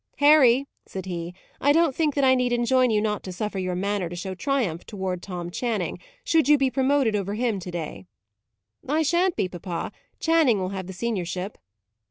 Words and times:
"Harry," 0.17 0.65
said 0.87 1.05
he, 1.05 1.31
"I 1.59 1.71
don't 1.71 1.93
think 1.95 2.15
that 2.15 2.23
I 2.23 2.33
need 2.33 2.51
enjoin 2.51 2.89
you 2.89 2.99
not 3.01 3.21
to 3.21 3.31
suffer 3.31 3.59
your 3.59 3.75
manner 3.75 4.09
to 4.09 4.15
show 4.15 4.33
triumph 4.33 4.83
towards 4.83 5.27
Tom 5.27 5.51
Channing, 5.51 5.99
should 6.23 6.49
you 6.49 6.57
be 6.57 6.71
promoted 6.71 7.15
over 7.15 7.35
him 7.35 7.59
to 7.59 7.69
day." 7.69 8.07
"I 8.89 9.03
shan't 9.03 9.35
be, 9.35 9.47
papa. 9.47 9.91
Channing 10.19 10.57
will 10.59 10.69
have 10.69 10.87
the 10.87 10.93
seniorship." 10.93 11.55